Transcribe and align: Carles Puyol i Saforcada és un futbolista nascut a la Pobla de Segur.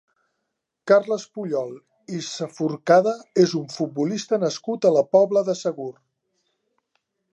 Carles 0.91 1.25
Puyol 1.35 1.75
i 2.19 2.21
Saforcada 2.29 3.13
és 3.43 3.53
un 3.61 3.69
futbolista 3.75 4.41
nascut 4.45 4.89
a 4.89 4.93
la 4.97 5.05
Pobla 5.17 5.45
de 5.51 5.57
Segur. 5.61 5.91